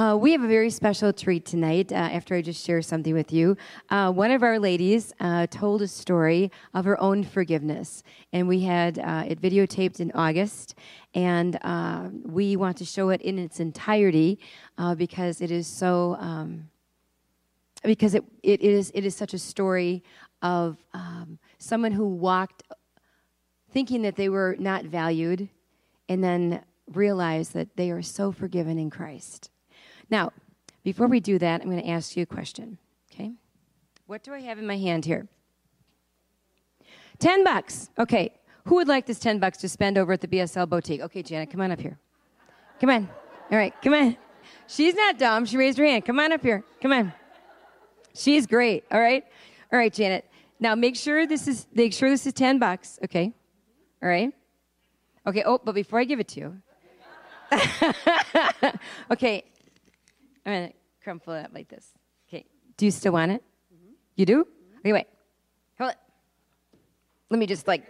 Uh, 0.00 0.16
we 0.16 0.32
have 0.32 0.42
a 0.42 0.48
very 0.48 0.70
special 0.70 1.12
treat 1.12 1.44
tonight 1.44 1.92
uh, 1.92 1.94
after 1.94 2.34
I 2.34 2.40
just 2.40 2.64
share 2.64 2.80
something 2.80 3.12
with 3.12 3.34
you. 3.34 3.54
Uh, 3.90 4.10
one 4.10 4.30
of 4.30 4.42
our 4.42 4.58
ladies 4.58 5.12
uh, 5.20 5.46
told 5.48 5.82
a 5.82 5.86
story 5.86 6.50
of 6.72 6.86
her 6.86 6.98
own 7.02 7.22
forgiveness, 7.22 8.02
and 8.32 8.48
we 8.48 8.60
had 8.62 8.98
uh, 8.98 9.24
it 9.28 9.42
videotaped 9.42 10.00
in 10.00 10.10
August, 10.12 10.74
and 11.12 11.58
uh, 11.60 12.08
we 12.24 12.56
want 12.56 12.78
to 12.78 12.86
show 12.86 13.10
it 13.10 13.20
in 13.20 13.38
its 13.38 13.60
entirety 13.60 14.38
because 14.96 15.42
it 15.42 15.50
is 15.50 15.66
so. 15.66 16.16
Um, 16.18 16.70
because 17.84 18.14
it, 18.14 18.24
it 18.42 18.62
is 18.62 18.90
it 18.94 19.04
is 19.04 19.14
such 19.14 19.34
a 19.34 19.38
story 19.38 20.02
of 20.40 20.78
um, 20.94 21.38
someone 21.58 21.92
who 21.92 22.08
walked 22.08 22.62
thinking 23.70 24.00
that 24.00 24.16
they 24.16 24.30
were 24.30 24.56
not 24.58 24.86
valued 24.86 25.50
and 26.08 26.24
then 26.24 26.62
realized 26.90 27.52
that 27.52 27.76
they 27.76 27.90
are 27.90 28.00
so 28.00 28.32
forgiven 28.32 28.78
in 28.78 28.88
Christ. 28.88 29.50
Now, 30.10 30.32
before 30.82 31.06
we 31.06 31.20
do 31.20 31.38
that, 31.38 31.60
I'm 31.60 31.70
going 31.70 31.82
to 31.82 31.88
ask 31.88 32.16
you 32.16 32.24
a 32.24 32.26
question. 32.26 32.78
Okay? 33.12 33.32
What 34.06 34.22
do 34.22 34.32
I 34.32 34.40
have 34.40 34.58
in 34.58 34.66
my 34.66 34.76
hand 34.76 35.04
here? 35.04 35.28
10 37.18 37.44
bucks. 37.44 37.90
Okay. 37.98 38.32
Who 38.64 38.76
would 38.76 38.88
like 38.88 39.06
this 39.06 39.18
10 39.18 39.38
bucks 39.38 39.58
to 39.58 39.68
spend 39.68 39.98
over 39.98 40.12
at 40.12 40.20
the 40.20 40.28
BSL 40.28 40.68
boutique? 40.68 41.00
Okay, 41.00 41.22
Janet, 41.22 41.50
come 41.50 41.60
on 41.60 41.70
up 41.70 41.80
here. 41.80 41.98
Come 42.80 42.90
on. 42.90 43.08
All 43.50 43.58
right, 43.58 43.74
come 43.82 43.94
on. 43.94 44.16
She's 44.66 44.94
not 44.94 45.18
dumb. 45.18 45.44
She 45.44 45.56
raised 45.56 45.78
her 45.78 45.84
hand. 45.84 46.04
Come 46.04 46.18
on 46.20 46.32
up 46.32 46.42
here. 46.42 46.64
Come 46.80 46.92
on. 46.92 47.12
She's 48.14 48.46
great. 48.46 48.84
All 48.90 49.00
right. 49.00 49.24
All 49.72 49.78
right, 49.78 49.92
Janet. 49.92 50.24
Now 50.58 50.74
make 50.74 50.96
sure 50.96 51.26
this 51.26 51.48
is 51.48 51.66
make 51.72 51.92
sure 51.92 52.10
this 52.10 52.26
is 52.26 52.32
10 52.34 52.58
bucks, 52.58 52.98
okay? 53.04 53.32
All 54.02 54.08
right? 54.08 54.32
Okay, 55.26 55.42
oh, 55.44 55.60
but 55.62 55.74
before 55.74 55.98
I 55.98 56.04
give 56.04 56.20
it 56.20 56.28
to 56.28 56.40
you. 56.40 56.56
okay. 59.10 59.44
I'm 60.44 60.52
going 60.52 60.68
to 60.68 60.74
crumple 61.02 61.34
it 61.34 61.44
up 61.44 61.50
like 61.54 61.68
this. 61.68 61.86
Okay. 62.28 62.44
Do 62.76 62.84
you 62.84 62.90
still 62.90 63.12
want 63.12 63.32
it? 63.32 63.42
Mm-hmm. 63.74 63.92
You 64.16 64.26
do? 64.26 64.44
Mm-hmm. 64.44 64.78
Okay, 64.78 64.92
wait. 64.92 65.06
Hold 65.78 65.90
it. 65.90 65.96
Let 67.30 67.38
me 67.38 67.46
just 67.46 67.68
like 67.68 67.84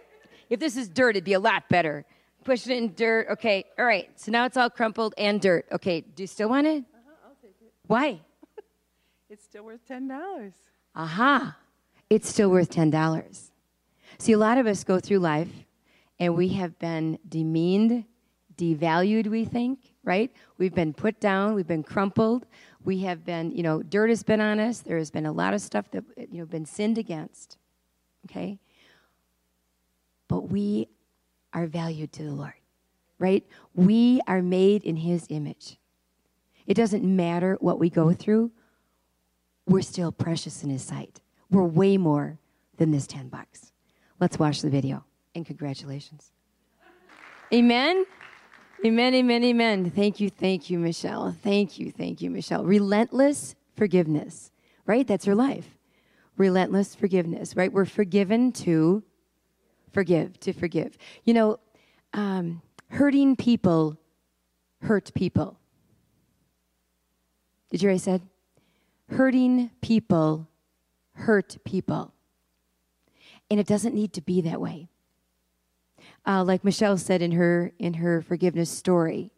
if 0.49 0.59
this 0.59 0.75
is 0.75 0.89
dirt, 0.89 1.11
it'd 1.11 1.23
be 1.23 1.33
a 1.33 1.39
lot 1.39 1.69
better. 1.69 2.05
Push 2.43 2.67
it 2.67 2.77
in 2.77 2.93
dirt. 2.93 3.27
Okay. 3.31 3.65
All 3.77 3.85
right. 3.85 4.09
So 4.19 4.31
now 4.31 4.45
it's 4.45 4.57
all 4.57 4.69
crumpled 4.69 5.13
and 5.17 5.39
dirt. 5.39 5.65
Okay. 5.71 6.01
Do 6.01 6.23
you 6.23 6.27
still 6.27 6.49
want 6.49 6.67
it? 6.67 6.79
Uh-huh, 6.79 7.27
I'll 7.27 7.35
take 7.41 7.55
it. 7.61 7.71
Why? 7.87 8.19
it's 9.29 9.43
still 9.43 9.63
worth 9.63 9.87
$10. 9.87 10.53
Aha 10.95 11.55
it's 12.11 12.27
still 12.27 12.49
worth 12.49 12.69
$10. 12.69 13.49
See, 14.17 14.33
a 14.33 14.37
lot 14.37 14.57
of 14.57 14.67
us 14.67 14.83
go 14.83 14.99
through 14.99 15.19
life 15.19 15.47
and 16.19 16.35
we 16.35 16.49
have 16.49 16.77
been 16.77 17.17
demeaned, 17.27 18.03
devalued, 18.57 19.27
we 19.27 19.45
think, 19.45 19.90
right? 20.03 20.31
We've 20.57 20.73
been 20.73 20.93
put 20.93 21.19
down, 21.19 21.53
we've 21.53 21.67
been 21.67 21.83
crumpled, 21.83 22.45
we 22.83 22.99
have 22.99 23.23
been, 23.23 23.51
you 23.51 23.63
know, 23.63 23.83
dirt 23.83 24.09
has 24.09 24.23
been 24.23 24.41
on 24.41 24.59
us, 24.59 24.79
there 24.79 24.97
has 24.97 25.11
been 25.11 25.25
a 25.25 25.31
lot 25.31 25.53
of 25.53 25.61
stuff 25.61 25.89
that, 25.91 26.03
you 26.17 26.39
know, 26.39 26.45
been 26.45 26.65
sinned 26.65 26.97
against, 26.97 27.57
okay? 28.25 28.57
But 30.27 30.49
we 30.49 30.87
are 31.53 31.67
valued 31.67 32.11
to 32.13 32.23
the 32.23 32.31
Lord, 32.31 32.53
right? 33.19 33.45
We 33.75 34.21
are 34.27 34.41
made 34.41 34.83
in 34.83 34.97
His 34.97 35.27
image. 35.29 35.77
It 36.65 36.73
doesn't 36.73 37.03
matter 37.03 37.57
what 37.59 37.79
we 37.79 37.89
go 37.89 38.13
through, 38.13 38.51
we're 39.67 39.81
still 39.81 40.11
precious 40.11 40.63
in 40.63 40.69
His 40.69 40.83
sight. 40.83 41.21
We're 41.49 41.63
way 41.63 41.97
more 41.97 42.39
than 42.77 42.91
this 42.91 43.05
10 43.05 43.27
bucks. 43.27 43.71
Let's 44.19 44.39
watch 44.39 44.61
the 44.61 44.69
video 44.69 45.03
and 45.35 45.45
congratulations. 45.45 46.31
Amen. 47.53 48.05
Amen, 48.83 49.13
amen, 49.13 49.43
amen. 49.43 49.91
Thank 49.91 50.19
you, 50.19 50.31
thank 50.31 50.71
you, 50.71 50.79
Michelle. 50.79 51.35
Thank 51.43 51.77
you, 51.77 51.91
thank 51.91 52.19
you, 52.19 52.31
Michelle. 52.31 52.63
Relentless 52.65 53.53
forgiveness, 53.75 54.49
right? 54.87 55.07
That's 55.07 55.27
your 55.27 55.35
life. 55.35 55.77
Relentless 56.35 56.95
forgiveness, 56.95 57.55
right? 57.55 57.71
We're 57.71 57.85
forgiven 57.85 58.51
to 58.53 59.03
forgive, 59.91 60.39
to 60.39 60.53
forgive. 60.53 60.97
You 61.25 61.35
know, 61.35 61.59
um, 62.13 62.63
hurting 62.89 63.35
people 63.35 63.99
hurt 64.81 65.13
people. 65.13 65.59
Did 67.69 67.83
you 67.83 67.89
hear 67.89 67.93
I 67.93 67.97
said? 67.99 68.23
Hurting 69.09 69.69
people 69.81 70.47
hurt 71.13 71.57
people. 71.65 72.15
And 73.51 73.59
it 73.59 73.67
doesn't 73.67 73.93
need 73.93 74.13
to 74.13 74.21
be 74.21 74.41
that 74.41 74.59
way. 74.59 74.87
Uh, 76.25 76.43
like 76.43 76.63
Michelle 76.63 76.97
said 76.97 77.21
in 77.21 77.31
her 77.31 77.71
in 77.79 77.95
her 77.95 78.21
forgiveness 78.21 78.69
story, 78.69 79.31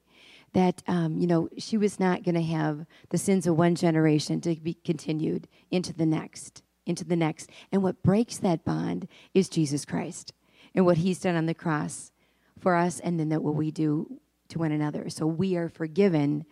that 0.54 0.84
um, 0.88 1.18
you 1.18 1.28
know 1.28 1.50
she 1.58 1.78
was 1.78 2.00
not 2.00 2.24
going 2.24 2.36
to 2.36 2.42
have 2.42 2.86
the 3.10 3.18
sins 3.18 3.48
of 3.48 3.58
one 3.58 3.76
generation 3.76 4.42
to 4.42 4.56
be 4.56 4.74
continued 4.74 5.48
into 5.72 5.94
the 5.94 6.06
next, 6.06 6.62
into 6.86 7.06
the 7.06 7.16
next. 7.16 7.50
And 7.72 7.84
what 7.84 8.04
breaks 8.04 8.38
that 8.38 8.66
bond 8.66 9.08
is 9.34 9.50
Jesus 9.50 9.86
Christ 9.86 10.34
and 10.76 10.86
what 10.86 10.98
He's 10.98 11.20
done 11.20 11.36
on 11.36 11.46
the 11.46 11.54
cross 11.54 12.12
for 12.60 12.76
us, 12.76 13.00
and 13.00 13.20
then 13.20 13.30
that 13.30 13.44
what 13.44 13.56
we 13.56 13.72
do 13.72 14.20
to 14.50 14.60
one 14.60 14.72
another. 14.72 15.10
So 15.10 15.26
we 15.26 15.56
are 15.56 15.70
forgiven 15.70 16.46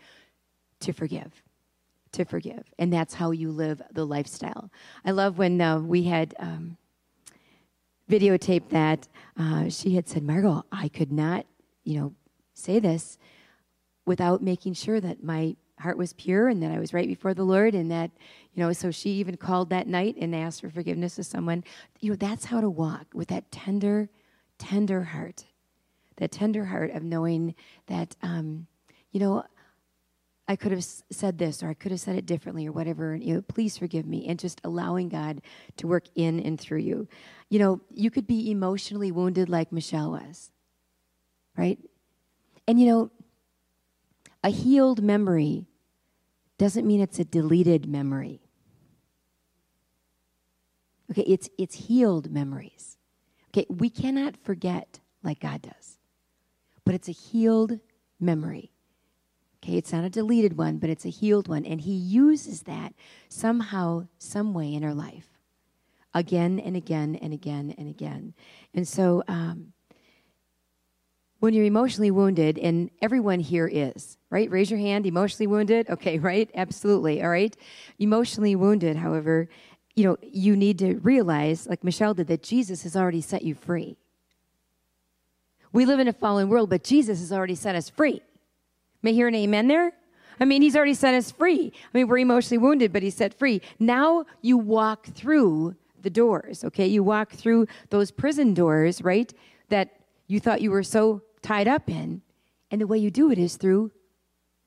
to 0.79 0.93
forgive 0.93 1.43
to 2.13 2.25
forgive. 2.25 2.73
And 2.77 2.91
that's 2.91 3.13
how 3.13 3.31
you 3.31 3.51
live 3.51 3.81
the 3.91 4.05
lifestyle. 4.05 4.69
I 5.05 5.11
love 5.11 5.37
when 5.37 5.59
uh, 5.61 5.79
we 5.79 6.03
had 6.03 6.35
um, 6.39 6.77
videotaped 8.11 8.69
that. 8.69 9.07
Uh, 9.37 9.69
she 9.69 9.95
had 9.95 10.07
said, 10.07 10.23
Margot, 10.23 10.63
I 10.71 10.89
could 10.89 11.11
not, 11.11 11.45
you 11.83 11.99
know, 11.99 12.13
say 12.53 12.79
this 12.79 13.17
without 14.05 14.43
making 14.43 14.73
sure 14.73 14.99
that 14.99 15.23
my 15.23 15.55
heart 15.79 15.97
was 15.97 16.13
pure 16.13 16.47
and 16.47 16.61
that 16.61 16.71
I 16.71 16.79
was 16.79 16.93
right 16.93 17.07
before 17.07 17.33
the 17.33 17.43
Lord 17.43 17.73
and 17.73 17.89
that, 17.89 18.11
you 18.53 18.61
know, 18.61 18.73
so 18.73 18.91
she 18.91 19.11
even 19.11 19.37
called 19.37 19.69
that 19.69 19.87
night 19.87 20.15
and 20.19 20.35
asked 20.35 20.61
for 20.61 20.69
forgiveness 20.69 21.17
of 21.17 21.25
someone. 21.25 21.63
You 21.99 22.11
know, 22.11 22.15
that's 22.15 22.45
how 22.45 22.61
to 22.61 22.69
walk 22.69 23.07
with 23.13 23.29
that 23.29 23.51
tender, 23.51 24.09
tender 24.59 25.03
heart. 25.03 25.45
That 26.17 26.31
tender 26.31 26.65
heart 26.65 26.91
of 26.91 27.03
knowing 27.03 27.55
that, 27.87 28.15
um, 28.21 28.67
you 29.11 29.19
know, 29.19 29.43
I 30.51 30.57
could 30.57 30.73
have 30.73 30.83
said 30.83 31.37
this 31.37 31.63
or 31.63 31.69
I 31.69 31.73
could 31.73 31.91
have 31.91 32.01
said 32.01 32.17
it 32.17 32.25
differently 32.25 32.67
or 32.67 32.73
whatever. 32.73 33.13
And, 33.13 33.23
you 33.23 33.35
know, 33.35 33.41
please 33.41 33.77
forgive 33.77 34.05
me. 34.05 34.27
And 34.27 34.37
just 34.37 34.59
allowing 34.65 35.07
God 35.07 35.41
to 35.77 35.87
work 35.87 36.03
in 36.13 36.41
and 36.41 36.59
through 36.59 36.79
you. 36.79 37.07
You 37.47 37.59
know, 37.59 37.81
you 37.89 38.11
could 38.11 38.27
be 38.27 38.51
emotionally 38.51 39.13
wounded 39.13 39.47
like 39.47 39.71
Michelle 39.71 40.11
was, 40.11 40.51
right? 41.55 41.79
And, 42.67 42.81
you 42.81 42.85
know, 42.85 43.11
a 44.43 44.49
healed 44.49 45.01
memory 45.01 45.67
doesn't 46.57 46.85
mean 46.85 46.99
it's 46.99 47.19
a 47.19 47.23
deleted 47.23 47.87
memory. 47.87 48.41
Okay, 51.11 51.23
it's, 51.23 51.47
it's 51.57 51.87
healed 51.87 52.29
memories. 52.29 52.97
Okay, 53.51 53.65
we 53.69 53.89
cannot 53.89 54.35
forget 54.35 54.99
like 55.23 55.39
God 55.39 55.61
does, 55.61 55.97
but 56.83 56.93
it's 56.93 57.07
a 57.07 57.13
healed 57.13 57.79
memory. 58.19 58.73
Okay, 59.63 59.77
it's 59.77 59.93
not 59.93 60.03
a 60.03 60.09
deleted 60.09 60.57
one, 60.57 60.77
but 60.77 60.89
it's 60.89 61.05
a 61.05 61.09
healed 61.09 61.47
one. 61.47 61.65
And 61.65 61.81
He 61.81 61.93
uses 61.93 62.63
that 62.63 62.93
somehow, 63.29 64.07
some 64.17 64.53
way 64.53 64.73
in 64.73 64.83
our 64.83 64.93
life 64.93 65.27
again 66.13 66.59
and 66.59 66.75
again 66.75 67.15
and 67.21 67.33
again 67.33 67.73
and 67.77 67.87
again. 67.87 68.33
And 68.73 68.87
so, 68.87 69.23
um, 69.27 69.73
when 71.39 71.55
you're 71.55 71.65
emotionally 71.65 72.11
wounded, 72.11 72.59
and 72.59 72.91
everyone 73.01 73.39
here 73.39 73.67
is, 73.67 74.19
right? 74.29 74.49
Raise 74.51 74.69
your 74.69 74.79
hand, 74.79 75.07
emotionally 75.07 75.47
wounded. 75.47 75.89
Okay, 75.89 76.19
right? 76.29 76.49
Absolutely. 76.53 77.21
All 77.23 77.29
right. 77.29 77.55
Emotionally 77.97 78.55
wounded, 78.55 78.95
however, 78.95 79.49
you 79.95 80.03
know, 80.03 80.17
you 80.21 80.55
need 80.55 80.79
to 80.79 80.95
realize, 80.99 81.67
like 81.67 81.83
Michelle 81.83 82.13
did, 82.13 82.27
that 82.27 82.43
Jesus 82.43 82.83
has 82.83 82.95
already 82.95 83.21
set 83.21 83.41
you 83.41 83.55
free. 83.55 83.97
We 85.73 85.85
live 85.85 85.99
in 85.99 86.07
a 86.07 86.13
fallen 86.13 86.47
world, 86.47 86.69
but 86.69 86.83
Jesus 86.83 87.19
has 87.19 87.31
already 87.31 87.55
set 87.55 87.75
us 87.75 87.89
free. 87.89 88.21
May 89.03 89.11
I 89.11 89.13
hear 89.13 89.27
an 89.27 89.35
amen 89.35 89.67
there? 89.67 89.93
I 90.39 90.45
mean, 90.45 90.61
he's 90.61 90.75
already 90.75 90.95
set 90.95 91.13
us 91.13 91.31
free. 91.31 91.71
I 91.75 91.97
mean, 91.97 92.07
we're 92.07 92.17
emotionally 92.17 92.57
wounded, 92.57 92.91
but 92.91 93.03
he's 93.03 93.15
set 93.15 93.33
free. 93.33 93.61
Now 93.79 94.25
you 94.41 94.57
walk 94.57 95.05
through 95.07 95.75
the 96.01 96.09
doors, 96.09 96.63
okay? 96.63 96.87
You 96.87 97.03
walk 97.03 97.31
through 97.31 97.67
those 97.89 98.09
prison 98.09 98.53
doors, 98.53 99.03
right? 99.03 99.31
That 99.69 99.99
you 100.27 100.39
thought 100.39 100.61
you 100.61 100.71
were 100.71 100.83
so 100.83 101.21
tied 101.41 101.67
up 101.67 101.89
in. 101.89 102.21
And 102.71 102.81
the 102.81 102.87
way 102.87 102.97
you 102.97 103.11
do 103.11 103.31
it 103.31 103.37
is 103.37 103.57
through 103.57 103.91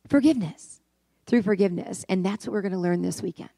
forgiveness. 0.07 0.81
Through 1.27 1.43
forgiveness. 1.43 2.05
And 2.09 2.25
that's 2.25 2.47
what 2.47 2.53
we're 2.53 2.63
going 2.63 2.73
to 2.73 2.79
learn 2.79 3.03
this 3.03 3.23
weekend. 3.23 3.51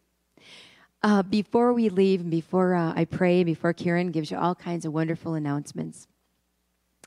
Uh, 1.02 1.22
before 1.22 1.72
we 1.72 1.88
leave, 1.88 2.28
before 2.30 2.74
uh, 2.74 2.92
I 2.96 3.04
pray, 3.04 3.44
before 3.44 3.72
Kieran 3.72 4.10
gives 4.10 4.30
you 4.30 4.38
all 4.38 4.54
kinds 4.54 4.86
of 4.86 4.92
wonderful 4.92 5.34
announcements, 5.34 6.06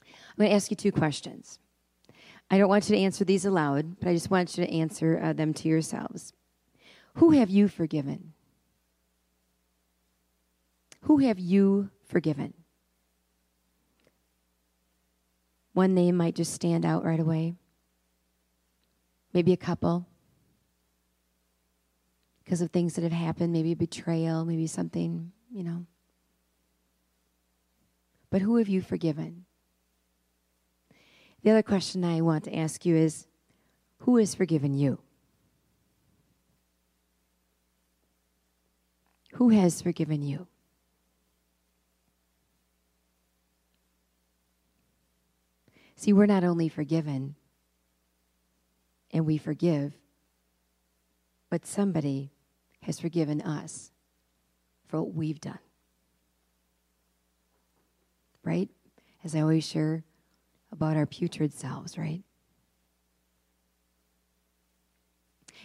I'm 0.05 0.35
going 0.37 0.49
to 0.49 0.55
ask 0.55 0.69
you 0.69 0.77
two 0.77 0.91
questions. 0.91 1.59
I 2.51 2.57
don't 2.57 2.69
want 2.69 2.89
you 2.89 2.95
to 2.95 3.01
answer 3.01 3.23
these 3.23 3.45
aloud, 3.45 3.99
but 3.99 4.09
I 4.09 4.13
just 4.13 4.31
want 4.31 4.57
you 4.57 4.65
to 4.65 4.71
answer 4.73 5.19
uh, 5.21 5.33
them 5.33 5.53
to 5.55 5.67
yourselves. 5.67 6.33
Who 7.15 7.31
have 7.31 7.49
you 7.49 7.67
forgiven? 7.67 8.33
Who 11.01 11.19
have 11.19 11.39
you 11.39 11.89
forgiven? 12.05 12.53
One 15.73 15.93
name 15.93 16.17
might 16.17 16.35
just 16.35 16.53
stand 16.53 16.85
out 16.85 17.05
right 17.05 17.19
away. 17.19 17.55
Maybe 19.33 19.53
a 19.53 19.57
couple. 19.57 20.07
because 22.43 22.61
of 22.61 22.71
things 22.71 22.95
that 22.95 23.03
have 23.03 23.11
happened, 23.11 23.53
maybe 23.53 23.75
betrayal, 23.75 24.43
maybe 24.43 24.65
something, 24.65 25.31
you 25.51 25.63
know. 25.63 25.85
But 28.31 28.41
who 28.41 28.57
have 28.57 28.67
you 28.67 28.81
forgiven? 28.81 29.45
The 31.43 31.51
other 31.51 31.63
question 31.63 32.03
I 32.03 32.21
want 32.21 32.43
to 32.45 32.55
ask 32.55 32.85
you 32.85 32.95
is 32.95 33.27
who 33.99 34.17
has 34.17 34.35
forgiven 34.35 34.73
you? 34.73 34.99
Who 39.33 39.49
has 39.49 39.81
forgiven 39.81 40.21
you? 40.21 40.47
See, 45.95 46.13
we're 46.13 46.25
not 46.25 46.43
only 46.43 46.69
forgiven 46.69 47.35
and 49.11 49.25
we 49.25 49.37
forgive, 49.37 49.93
but 51.49 51.65
somebody 51.65 52.31
has 52.83 52.99
forgiven 52.99 53.41
us 53.41 53.91
for 54.85 55.01
what 55.01 55.13
we've 55.13 55.41
done. 55.41 55.59
Right? 58.43 58.69
As 59.23 59.35
I 59.35 59.41
always 59.41 59.65
share 59.65 60.03
about 60.71 60.97
our 60.97 61.05
putrid 61.05 61.53
selves, 61.53 61.97
right? 61.97 62.21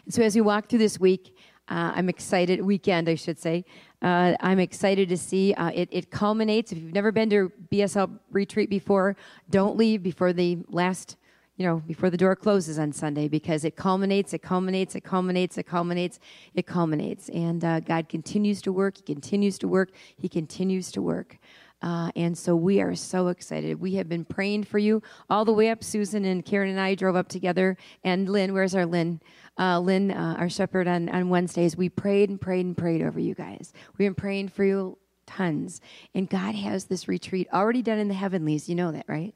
And 0.05 0.13
so 0.13 0.23
as 0.23 0.35
we 0.35 0.41
walk 0.41 0.69
through 0.69 0.81
this 0.81 1.01
week, 1.01 1.35
uh, 1.69 1.93
I'm 1.95 2.11
excited, 2.11 2.61
weekend, 2.61 3.09
I 3.09 3.15
should 3.15 3.39
say. 3.39 3.65
Uh, 4.03 4.35
I'm 4.41 4.59
excited 4.59 5.09
to 5.09 5.17
see 5.17 5.55
uh, 5.55 5.71
it, 5.75 5.89
it 5.91 6.11
culminates. 6.11 6.73
If 6.73 6.79
you've 6.79 6.93
never 6.93 7.11
been 7.11 7.31
to 7.31 7.51
BSL 7.73 8.19
retreat 8.31 8.69
before, 8.69 9.17
don't 9.49 9.77
leave 9.79 10.03
before 10.03 10.35
the 10.35 10.59
last, 10.69 11.17
you 11.57 11.65
know, 11.65 11.83
before 11.87 12.11
the 12.11 12.19
door 12.19 12.37
closes 12.37 12.79
on 12.79 12.93
Sunday 12.93 13.29
because 13.29 13.65
it 13.65 13.77
culminates, 13.77 14.35
it 14.35 14.43
culminates, 14.43 14.95
it 14.95 15.01
culminates, 15.05 15.57
it 15.57 15.63
culminates, 15.63 16.21
it 16.55 16.67
culminates. 16.67 17.31
And 17.31 17.65
uh, 17.65 17.81
God 17.81 18.11
continues 18.11 18.61
to 18.63 18.73
work, 18.73 18.99
He 18.99 19.03
continues 19.03 19.59
to 19.61 19.69
work, 19.69 19.91
He 20.19 20.29
continues 20.29 20.93
to 20.93 21.01
work. 21.01 21.39
Uh, 21.85 22.11
and 22.17 22.37
so 22.37 22.57
we 22.57 22.81
are 22.81 22.95
so 22.95 23.29
excited. 23.29 23.79
We 23.79 23.97
have 23.97 24.09
been 24.09 24.25
praying 24.25 24.65
for 24.65 24.79
you 24.79 25.03
all 25.29 25.45
the 25.45 25.53
way 25.53 25.69
up. 25.69 25.85
Susan 25.85 26.25
and 26.25 26.43
Karen 26.43 26.71
and 26.71 26.81
I 26.81 26.95
drove 26.95 27.15
up 27.15 27.29
together. 27.29 27.77
And 28.03 28.27
Lynn, 28.27 28.55
where's 28.55 28.75
our 28.75 28.87
Lynn? 28.87 29.21
Uh, 29.59 29.81
Lynn, 29.81 30.11
uh, 30.11 30.37
our 30.39 30.49
shepherd 30.49 30.89
on, 30.89 31.11
on 31.11 31.29
Wednesdays, 31.29 31.77
we 31.77 31.91
prayed 31.91 32.31
and 32.31 32.41
prayed 32.41 32.65
and 32.65 32.75
prayed 32.75 33.03
over 33.03 33.21
you 33.21 33.35
guys. 33.35 33.75
We've 33.99 34.07
been 34.07 34.15
praying 34.15 34.49
for 34.49 34.65
you 34.65 34.97
tons. 35.27 35.83
And 36.15 36.29
God 36.29 36.55
has 36.55 36.87
this 36.87 37.07
retreat 37.07 37.49
already 37.53 37.83
done 37.83 37.99
in 37.99 38.09
the 38.09 38.15
heavenlies. 38.15 38.67
You 38.67 38.77
know 38.77 38.91
that, 38.93 39.05
right? 39.07 39.35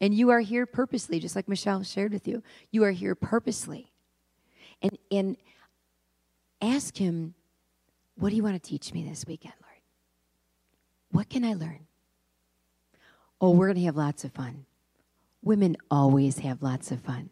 And 0.00 0.12
you 0.12 0.30
are 0.30 0.40
here 0.40 0.66
purposely, 0.66 1.20
just 1.20 1.36
like 1.36 1.48
Michelle 1.48 1.84
shared 1.84 2.12
with 2.12 2.26
you. 2.26 2.42
You 2.72 2.82
are 2.82 2.90
here 2.90 3.14
purposely. 3.14 3.92
And, 4.82 4.98
and 5.12 5.36
ask 6.60 6.96
Him, 6.96 7.34
what 8.16 8.30
do 8.30 8.36
you 8.36 8.42
want 8.42 8.60
to 8.60 8.68
teach 8.68 8.92
me 8.92 9.04
this 9.04 9.24
weekend? 9.28 9.54
What 11.14 11.30
can 11.30 11.44
I 11.44 11.54
learn? 11.54 11.86
Oh, 13.40 13.52
we're 13.52 13.68
going 13.68 13.76
to 13.76 13.84
have 13.84 13.94
lots 13.94 14.24
of 14.24 14.32
fun. 14.32 14.66
Women 15.44 15.76
always 15.88 16.40
have 16.40 16.60
lots 16.60 16.90
of 16.90 17.00
fun. 17.02 17.30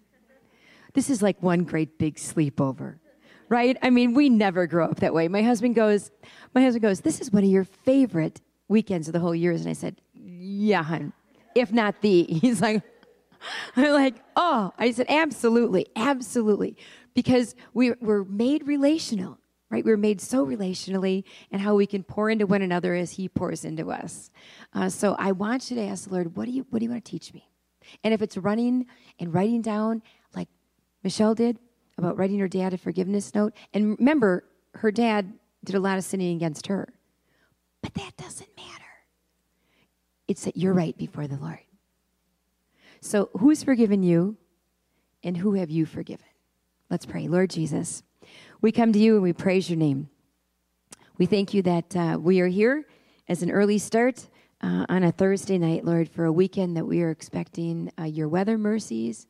This 0.95 1.11
is 1.11 1.21
like 1.21 1.43
one 1.43 1.65
great 1.65 1.99
big 1.99 2.15
sleepover, 2.15 3.01
right? 3.49 3.77
I 3.83 3.91
mean, 3.91 4.15
we 4.15 4.29
never 4.29 4.69
grow 4.69 4.85
up 4.85 5.01
that 5.01 5.13
way. 5.13 5.27
My 5.27 5.43
husband 5.43 5.75
goes, 5.75 6.13
my 6.55 6.63
husband 6.63 6.83
goes, 6.83 7.01
this 7.01 7.21
is 7.21 7.33
one 7.33 7.43
of 7.43 7.51
your 7.51 7.65
favorite 7.65 8.41
weekends 8.69 9.09
of 9.09 9.15
the 9.15 9.21
whole 9.21 9.35
years. 9.35 9.63
And 9.63 9.71
I 9.71 9.73
said, 9.73 10.01
yeah, 10.15 10.85
hun, 10.85 11.13
if 11.57 11.73
not 11.73 12.03
the. 12.03 12.23
He's 12.29 12.61
like, 12.61 12.85
I'm 13.75 13.93
like, 13.95 14.15
oh, 14.37 14.73
I 14.79 14.93
said, 14.93 15.07
absolutely, 15.09 15.87
absolutely. 15.97 16.77
Because 17.15 17.57
we, 17.75 17.95
we're 18.01 18.23
made 18.23 18.65
relational 18.65 19.39
right? 19.73 19.85
We're 19.87 19.97
made 19.97 20.21
so 20.21 20.45
relationally 20.47 21.25
and 21.51 21.61
how 21.61 21.75
we 21.75 21.87
can 21.87 22.05
pour 22.05 22.29
into 22.29 22.47
one 22.47 22.61
another 22.61 22.95
as 22.95 23.13
He 23.13 23.27
pours 23.27 23.65
into 23.65 23.91
us. 23.91 24.31
Uh, 24.75 24.91
so 24.91 25.17
I 25.19 25.33
want 25.33 25.71
you 25.71 25.77
to 25.77 25.83
ask 25.83 26.05
the 26.05 26.15
Lord, 26.15 26.37
what 26.37 26.45
do 26.45 26.53
you 26.53 26.67
what 26.69 26.81
do 26.81 26.85
you 26.85 26.91
want 26.91 27.05
to 27.05 27.11
teach 27.11 27.33
me? 27.33 27.49
And 28.05 28.13
if 28.13 28.21
it's 28.21 28.37
running 28.37 28.87
and 29.19 29.33
writing 29.33 29.63
down, 29.63 30.03
like 30.37 30.49
Michelle 31.03 31.35
did 31.35 31.59
about 31.97 32.19
writing 32.19 32.39
her 32.39 32.49
dad 32.49 32.75
a 32.75 32.79
forgiveness 32.79 33.35
note, 33.35 33.55
and 33.73 33.99
remember, 33.99 34.45
her 34.75 34.91
dad 34.91 35.33
did 35.65 35.75
a 35.75 35.81
lot 35.81 35.99
of 35.99 36.05
sinning 36.05 36.37
against 36.37 36.67
her, 36.67 36.93
but 37.83 37.95
that 37.95 38.17
doesn't 38.17 38.49
matter. 38.57 38.85
It's 40.29 40.45
that 40.45 40.57
you're 40.57 40.75
right 40.75 40.97
before 40.97 41.27
the 41.27 41.37
Lord. 41.37 41.61
So, 43.01 43.31
who's 43.39 43.65
forgiven 43.65 44.03
you, 44.03 44.37
and 45.25 45.37
who 45.37 45.55
have 45.55 45.71
you 45.71 45.87
forgiven? 45.87 46.27
Let's 46.91 47.07
pray. 47.07 47.27
Lord 47.27 47.51
Jesus. 47.51 48.03
We 48.61 48.73
come 48.73 48.93
to 48.93 48.99
you 48.99 49.15
and 49.15 49.23
we 49.23 49.33
praise 49.33 49.69
your 49.69 49.79
name. 49.79 50.09
We 51.19 51.27
thank 51.27 51.55
you 51.55 51.63
that 51.63 51.97
uh, 51.97 52.19
we 52.21 52.41
are 52.41 52.49
here 52.49 52.87
as 53.29 53.43
an 53.43 53.51
early 53.51 53.79
start 53.79 54.29
uh, 54.61 54.87
on 54.89 55.03
a 55.03 55.13
Thursday 55.13 55.59
night, 55.59 55.85
Lord, 55.85 56.09
for 56.09 56.25
a 56.25 56.33
weekend 56.33 56.77
that 56.77 56.87
we 56.87 57.03
are 57.03 57.11
expecting 57.11 57.91
uh, 57.99 58.05
your 58.05 58.29
weather 58.29 58.57
mercies, 58.57 59.27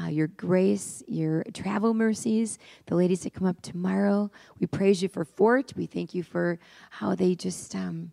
uh, 0.00 0.06
your 0.06 0.28
grace, 0.28 1.02
your 1.06 1.44
travel 1.54 1.94
mercies, 1.94 2.58
the 2.86 2.94
ladies 2.94 3.20
that 3.20 3.34
come 3.34 3.46
up 3.46 3.60
tomorrow. 3.62 4.30
We 4.60 4.66
praise 4.66 5.02
you 5.02 5.08
for 5.08 5.24
Fort. 5.24 5.72
We 5.76 5.86
thank 5.86 6.14
you 6.14 6.22
for 6.22 6.58
how 6.90 7.14
they 7.14 7.34
just. 7.34 7.74
Um, 7.74 8.12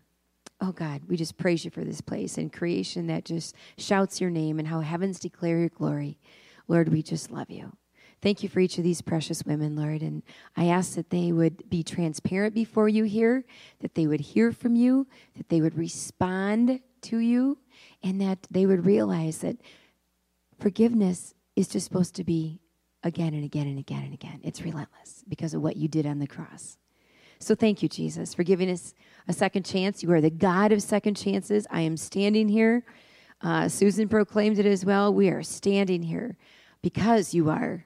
Oh 0.62 0.72
God, 0.72 1.02
we 1.10 1.18
just 1.18 1.38
praise 1.38 1.66
you 1.66 1.70
for 1.70 1.84
this 1.84 2.00
place 2.00 2.38
and 2.38 2.52
creation 2.52 3.08
that 3.08 3.26
just 3.26 3.56
shouts 3.78 4.22
your 4.22 4.30
name 4.30 4.58
and 4.58 4.68
how 4.68 4.80
heavens 4.80 5.20
declare 5.20 5.60
your 5.60 5.70
glory. 5.70 6.18
Lord, 6.70 6.90
we 6.90 7.04
just 7.04 7.30
love 7.30 7.50
you. 7.50 7.76
Thank 8.22 8.42
you 8.42 8.50
for 8.50 8.60
each 8.60 8.78
of 8.78 8.84
these 8.84 9.02
precious 9.02 9.44
women, 9.44 9.76
Lord. 9.76 10.02
And 10.02 10.24
I 10.56 10.68
ask 10.68 10.96
that 10.96 11.10
they 11.10 11.32
would 11.32 11.70
be 11.70 11.84
transparent 11.84 12.56
before 12.56 12.90
you 12.90 13.04
here, 13.04 13.46
that 13.82 13.96
they 13.96 14.08
would 14.08 14.22
hear 14.22 14.52
from 14.52 14.76
you, 14.76 15.08
that 15.38 15.50
they 15.50 15.62
would 15.62 15.78
respond 15.78 16.80
to 17.02 17.18
you, 17.20 17.60
and 18.02 18.20
that 18.22 18.48
they 18.50 18.66
would 18.66 18.86
realize 18.86 19.40
that 19.40 19.58
forgiveness 20.60 21.34
is 21.56 21.68
just 21.68 21.86
supposed 21.86 22.16
to 22.16 22.24
be 22.24 22.60
again 23.04 23.34
and 23.34 23.44
again 23.44 23.68
and 23.68 23.78
again 23.78 24.04
and 24.04 24.14
again. 24.14 24.40
It's 24.44 24.62
relentless 24.62 25.24
because 25.28 25.54
of 25.54 25.62
what 25.62 25.76
you 25.76 25.88
did 25.88 26.06
on 26.06 26.20
the 26.20 26.28
cross. 26.28 26.78
So 27.40 27.54
thank 27.54 27.84
you, 27.84 27.90
Jesus, 27.90 28.34
for 28.34 28.44
giving 28.44 28.70
us 28.70 28.96
a 29.28 29.34
second 29.34 29.64
chance. 29.64 30.02
You 30.02 30.12
are 30.14 30.22
the 30.22 30.30
God 30.30 30.72
of 30.72 30.82
second 30.82 31.16
chances. 31.16 31.68
I 31.70 31.82
am 31.82 31.98
standing 31.98 32.50
here. 32.50 32.86
Uh, 33.42 33.68
Susan 33.70 34.08
proclaimed 34.08 34.58
it 34.58 34.66
as 34.66 34.86
well. 34.86 35.14
We 35.14 35.30
are 35.30 35.44
standing 35.44 36.02
here 36.02 36.38
because 36.82 37.34
you 37.34 37.50
are 37.50 37.86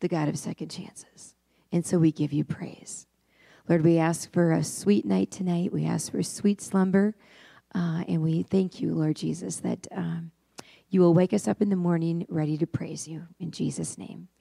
the 0.00 0.08
God 0.08 0.28
of 0.28 0.38
second 0.38 0.68
chances. 0.68 1.34
And 1.72 1.86
so 1.86 1.98
we 1.98 2.12
give 2.12 2.32
you 2.32 2.44
praise. 2.44 3.06
Lord, 3.68 3.84
we 3.84 3.98
ask 3.98 4.32
for 4.32 4.52
a 4.52 4.64
sweet 4.64 5.04
night 5.04 5.30
tonight. 5.30 5.72
We 5.72 5.86
ask 5.86 6.10
for 6.10 6.22
sweet 6.22 6.60
slumber. 6.60 7.14
Uh, 7.74 8.02
and 8.08 8.22
we 8.22 8.42
thank 8.42 8.80
you, 8.80 8.94
Lord 8.94 9.16
Jesus, 9.16 9.58
that 9.58 9.86
um, 9.94 10.32
you 10.88 11.00
will 11.00 11.14
wake 11.14 11.32
us 11.32 11.46
up 11.46 11.62
in 11.62 11.70
the 11.70 11.76
morning 11.76 12.26
ready 12.28 12.58
to 12.58 12.66
praise 12.66 13.06
you. 13.06 13.28
In 13.38 13.52
Jesus' 13.52 13.96
name. 13.96 14.28